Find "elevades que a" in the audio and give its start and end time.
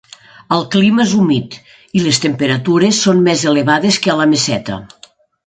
3.53-4.19